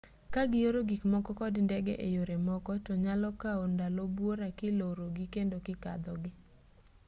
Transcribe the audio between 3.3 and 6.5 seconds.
kawo ndalo buora kilorogii kendo kikadhogii